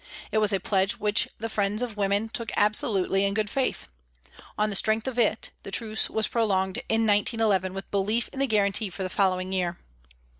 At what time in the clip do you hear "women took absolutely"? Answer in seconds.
1.95-3.23